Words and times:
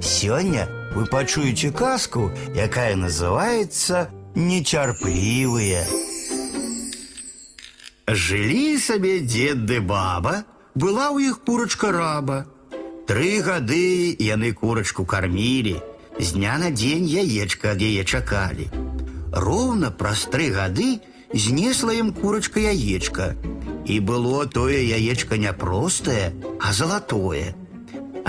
Сёння 0.00 0.68
вы 0.94 1.06
пачуеце 1.06 1.70
казку, 1.70 2.30
якая 2.54 2.96
называется 2.96 4.10
«Нечарпливые». 4.34 5.86
Жылі 8.06 8.78
сабе 8.78 9.20
дзед 9.20 9.64
ды 9.64 9.80
баба, 9.80 10.44
была 10.74 11.14
ў 11.14 11.30
іх 11.30 11.46
курачка 11.46 11.92
раба. 11.94 12.44
Тры 13.06 13.40
гады 13.40 14.12
яны 14.18 14.52
курачку 14.52 15.04
кармілі, 15.06 15.80
з 16.18 16.32
дня 16.34 16.58
на 16.58 16.70
дзень 16.70 17.06
яечка 17.06 17.72
ад 17.72 17.80
яе 17.80 18.04
чакалі. 18.04 18.68
Роўна 19.32 19.90
праз 19.94 20.26
тры 20.28 20.50
гады 20.50 21.00
знесла 21.32 21.94
ім 21.94 22.12
курачка 22.12 22.60
яечка. 22.60 23.34
І 23.86 23.98
было 24.00 24.46
тое 24.46 24.82
яечка 24.82 25.36
не 25.36 25.52
простае, 25.52 26.32
а 26.60 26.72
залатое. 26.72 27.54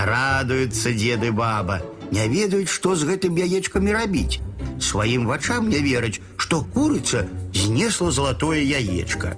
Радуюцца 0.03 0.91
дзеды 0.95 1.31
баба, 1.31 1.81
не 2.11 2.27
ведаюць, 2.27 2.71
што 2.71 2.95
з 2.95 3.05
гэтым 3.09 3.37
яечкамі 3.37 3.93
рабіць. 3.93 4.39
Сваім 4.79 5.27
вачам 5.27 5.69
не 5.69 5.79
вераць, 5.83 6.21
што 6.37 6.61
курыца 6.73 7.27
знесла 7.53 8.11
залатое 8.11 8.63
яечка. 8.63 9.35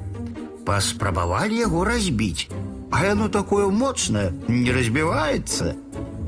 Паспрабавалі 0.66 1.57
яго 1.57 1.84
разбіць, 1.84 2.48
а 2.91 3.05
яно 3.05 3.27
такое 3.30 3.67
моцнае, 3.67 4.31
не 4.48 4.71
разбіваецца. 4.71 5.73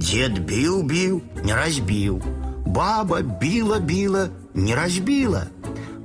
Дед 0.01 0.39
біў, 0.49 0.81
біў, 0.83 1.21
не 1.43 1.53
разбіў. 1.55 2.21
Баба 2.65 3.21
біла, 3.21 3.79
біла, 3.79 4.29
не 4.53 4.75
разбіла. 4.75 5.45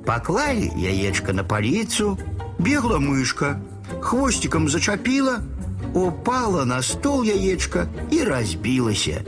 Паклалі 0.05 0.71
яечка 0.77 1.33
на 1.33 1.43
паліцу, 1.43 2.17
бегла 2.59 2.99
мышка, 2.99 3.57
хвостиком 3.99 4.69
зачапіла, 4.69 5.39
упала 5.93 6.65
на 6.65 6.81
стол 6.81 7.23
яечка 7.23 7.87
і 8.11 8.23
разбілася. 8.23 9.21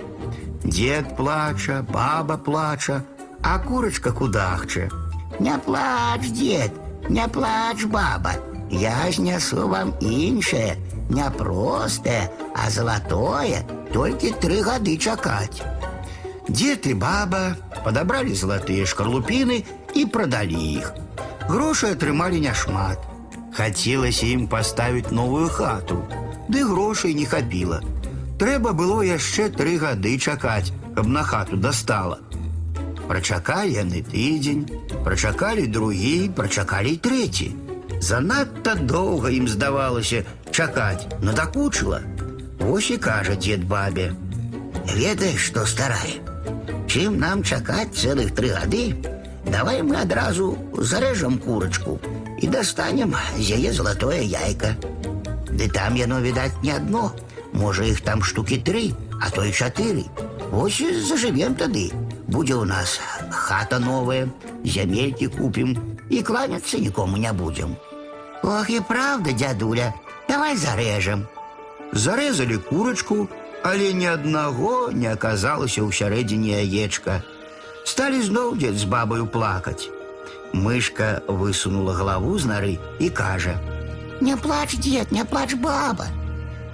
Дед 0.64 1.18
плача, 1.18 1.86
баба 1.94 2.38
плача, 2.38 3.02
а 3.42 3.60
курочка 3.60 4.12
кудахче. 4.12 4.90
Не 5.40 5.58
плач, 5.58 6.30
дед, 6.30 6.72
не 7.10 7.28
плач, 7.28 7.86
баба. 7.86 8.34
Я 8.70 9.12
знесу 9.12 9.68
вам 9.68 9.94
іншае, 10.00 10.78
не 11.10 11.30
простае, 11.30 12.30
а 12.56 12.70
золотое, 12.70 13.66
толькі 13.92 14.32
тры 14.40 14.62
гады 14.64 14.96
чакаць. 14.98 15.60
Дед 16.48 16.88
і 16.88 16.94
баба 16.94 17.56
падабралі 17.84 18.36
залатыя 18.36 18.86
шкарлупіны 18.86 19.64
і 19.96 20.06
прадалі 20.06 20.62
іх. 20.80 20.94
Грошы 21.52 21.92
атрымалі 21.92 22.40
няшмат. 22.40 23.00
Хацелася 23.52 24.26
ім 24.32 24.48
паставіць 24.48 25.12
новую 25.12 25.50
хату, 25.52 26.00
ды 26.50 26.64
грошай 26.66 27.14
не 27.14 27.26
хапіла. 27.26 27.82
Трэба 28.42 28.74
было 28.74 29.02
яшчэ 29.06 29.50
тры 29.54 29.78
гады 29.78 30.18
чакаць, 30.18 30.74
каб 30.96 31.08
на 31.08 31.24
хату 31.24 31.58
дастала. 31.58 32.20
Прачакалі 33.08 33.76
яны 33.76 34.02
тыдзень, 34.08 34.66
прачакалі 35.06 35.68
другі, 35.68 36.32
прачакалі 36.36 36.96
і 36.96 37.02
трэці. 37.08 37.50
Занадта 38.02 38.74
доўга 38.76 39.30
ім 39.30 39.48
здавалася 39.52 40.24
чакаць, 40.50 41.06
надакучыла. 41.22 42.02
Вось 42.60 42.90
і 42.92 42.98
кажа 42.98 43.36
дзед 43.36 43.68
бабе: « 43.68 44.96
Ведаеш, 44.96 45.52
што 45.52 45.66
старае. 45.66 46.18
Чым 46.88 47.20
нам 47.20 47.44
чакаць 47.44 47.94
цэлых 47.96 48.34
тры 48.36 48.50
гады, 48.56 48.96
давай 49.46 49.82
мы 49.82 50.02
адразу 50.02 50.58
зарэжам 50.76 51.38
курачку 51.38 52.00
і 52.42 52.48
дастанем 52.48 53.16
з 53.38 53.60
яе 53.60 53.72
залатое 53.72 54.22
яйка. 54.22 54.76
Ды 55.56 55.68
там 55.68 55.96
яно 55.96 56.22
відаць 56.22 56.58
не 56.64 56.72
адно, 56.76 57.12
можа 57.54 57.84
іх 57.84 58.02
там 58.02 58.24
штукі 58.24 58.58
тры, 58.64 58.94
а 59.22 59.30
то 59.30 59.44
і 59.46 59.52
чатыры. 59.52 60.06
Вось 60.52 60.82
і 60.82 60.92
зажывем 61.00 61.56
тады. 61.56 61.92
Будзе 62.28 62.56
ў 62.56 62.66
нас 62.66 63.00
хата 63.30 63.80
новая, 63.80 64.28
зямелькі 64.64 65.28
купім 65.28 65.76
і 66.10 66.24
кланяцца 66.24 66.78
нікому 66.78 67.18
не 67.18 67.32
будзем. 67.34 67.76
Ох 68.44 68.70
і 68.70 68.80
правда, 68.80 69.32
дзядуля, 69.32 69.94
давай 70.30 70.56
зарэжам. 70.56 71.28
Зарэзалі 71.94 72.58
курачку, 72.58 73.28
але 73.64 73.94
ні 73.94 74.08
аднаго 74.16 74.90
не 74.92 75.12
аказалася 75.12 75.84
ў 75.84 75.92
сярэдзіне 75.92 76.64
яечка. 76.64 77.22
Сталі 77.86 78.22
зноў 78.24 78.56
дзед 78.58 78.80
з 78.80 78.88
бабаю 78.88 79.28
плакаць. 79.28 79.92
Мышка 80.54 81.22
высунула 81.28 81.94
галаву 81.94 82.40
з 82.40 82.46
нары 82.48 82.74
і 83.00 83.10
кажа: « 83.10 83.75
Не 84.22 84.38
плач, 84.38 84.78
дзед, 84.78 85.12
не 85.12 85.26
плач 85.26 85.56
баба. 85.56 86.08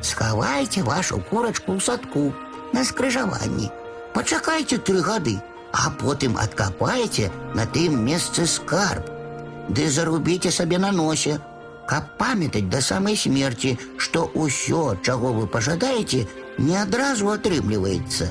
Схавайце 0.01 0.83
вашу 0.83 1.19
курачку 1.29 1.73
ў 1.73 1.79
садку 1.81 2.33
на 2.73 2.83
скрыжаванні. 2.83 3.71
Пачакайце 4.13 4.77
тры 4.77 5.01
гады, 5.01 5.37
а 5.71 5.89
потым 5.89 6.37
адкапайце 6.37 7.31
на 7.53 7.65
тым 7.65 8.01
месцы 8.05 8.45
скарб. 8.45 9.05
Ды 9.69 9.89
зарубіце 9.89 10.51
сабе 10.51 10.77
на 10.77 10.91
носе, 10.91 11.39
каб 11.87 12.17
памятаць 12.19 12.67
да 12.71 12.81
самай 12.81 13.15
смерці, 13.15 13.77
што 13.97 14.27
ўсё, 14.33 14.97
чаго 15.03 15.33
вы 15.33 15.47
пажадаеце, 15.47 16.27
не 16.57 16.75
адразу 16.75 17.31
атрымліваецца. 17.31 18.27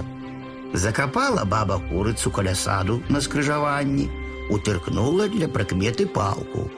Закапала 0.73 1.45
баба 1.45 1.81
курыцу 1.89 2.31
каля 2.31 2.55
саду 2.55 3.01
на 3.09 3.21
скрыжаванні, 3.21 4.11
утыркнула 4.51 5.29
для 5.29 5.49
прыкметы 5.49 6.07
палку. 6.07 6.71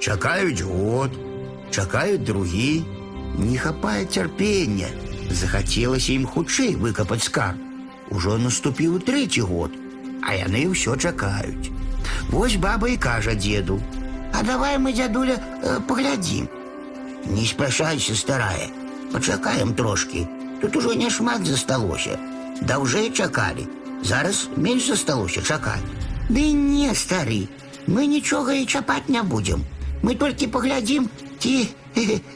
Чакаюць 0.00 0.62
год, 0.62 1.14
чакаюць 1.70 2.24
другі, 2.24 2.84
не 3.38 3.58
хапае 3.58 4.04
цярпення. 4.04 4.88
Захацелася 5.30 6.12
ім 6.12 6.26
хутчэй 6.26 6.76
выкапаць 6.76 7.24
скарб. 7.26 7.58
Ужо 8.10 8.36
наступіў 8.38 9.00
трэці 9.00 9.42
год, 9.48 9.72
а 10.22 10.34
яны 10.36 10.68
ўсё 10.70 10.96
чакаюць. 10.96 11.72
Вось 12.28 12.56
баба 12.56 12.88
і 12.88 12.96
кажа 12.96 13.34
дзеду: « 13.34 14.36
А 14.36 14.42
давай 14.42 14.78
мы, 14.78 14.92
дзядуля, 14.92 15.38
э, 15.38 15.80
паглядзім. 15.88 16.48
Не 17.26 17.46
спяшайся, 17.46 18.14
старая, 18.14 18.68
пачакаем 19.12 19.74
трошкі. 19.74 20.26
Тут 20.60 20.76
ужо 20.76 20.94
няшмат 20.94 21.46
засталося. 21.46 22.18
Даўжэй 22.62 23.10
чакалі. 23.10 23.66
Зараз 24.02 24.48
менш 24.56 24.86
засталося 24.86 25.42
чакаць. 25.42 25.86
Ды 26.28 26.52
не, 26.52 26.92
стары, 26.94 27.48
мы 27.86 28.06
нічога 28.06 28.52
і 28.52 28.66
чапаць 28.66 29.08
не 29.08 29.22
будзем. 29.22 29.64
Мы 30.02 30.14
толькі 30.20 30.52
паглядзім, 30.52 31.08
ці 31.38 31.68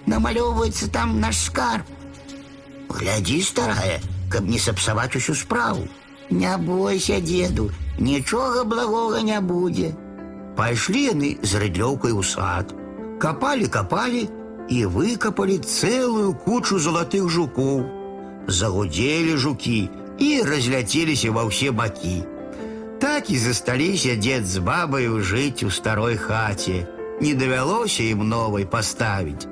намалёўваецца 0.07 0.89
там 0.89 1.21
наш 1.21 1.37
скарб. 1.37 1.85
Глядзі, 2.89 3.43
старая, 3.43 4.01
каб 4.33 4.49
не 4.49 4.59
сапсаваць 4.59 5.15
усю 5.17 5.35
справу. 5.35 5.87
Не 6.31 6.57
бойся, 6.57 7.21
деду, 7.21 7.71
нічога 7.99 8.65
благога 8.65 9.21
не 9.23 9.41
будзе. 9.41 9.95
Пайшлі 10.57 11.03
яны 11.13 11.31
з 11.43 11.61
рыдлёўкай 11.63 12.13
у 12.13 12.23
сад, 12.23 12.75
капалі, 13.21 13.69
капалі 13.69 14.29
і 14.69 14.85
выкапалі 14.97 15.59
цэлую 15.59 16.35
кучу 16.35 16.79
залатых 16.79 17.29
жукоў. 17.29 17.85
Загудзелі 18.49 19.37
жукі 19.37 19.89
і 20.19 20.29
разляцеліся 20.43 21.33
ва 21.33 21.45
ўсе 21.49 21.71
бакі. 21.71 22.25
Так 23.01 23.31
і 23.31 23.39
засталіся 23.39 24.17
дзед 24.17 24.47
з 24.47 24.59
бабаю 24.59 25.23
жыць 25.23 25.65
у 25.65 25.71
старой 25.71 26.17
хаце. 26.17 26.85
Не 27.23 27.35
давялося 27.35 28.03
ім 28.03 28.29
новай 28.29 28.65
паставіць. 28.65 29.47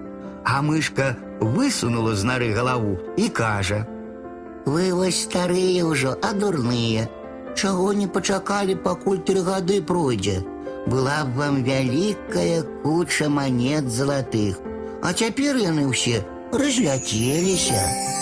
А 0.45 0.63
мышка 0.63 1.17
высунула 1.41 2.15
з 2.15 2.23
нары 2.25 2.53
галаву 2.55 2.99
і 3.17 3.29
кажа: « 3.29 4.67
Вы 4.67 4.95
вось 4.95 5.23
старыя 5.23 5.87
ўжо, 5.87 6.19
а 6.23 6.33
дурныя. 6.33 7.09
Чаго 7.55 7.93
не 7.93 8.07
пачакалі, 8.07 8.75
пакуль 8.75 9.23
тры 9.23 9.43
гады 9.43 9.81
пройдзе. 9.83 10.43
Была 10.87 11.25
б 11.25 11.35
вам 11.39 11.63
вялікая 11.63 12.63
куча 12.83 13.29
манет 13.29 13.91
залатых, 13.91 14.59
а 15.03 15.13
цяпер 15.13 15.57
яны 15.57 15.87
ўсе 15.91 16.23
разляцеліся. 16.53 18.20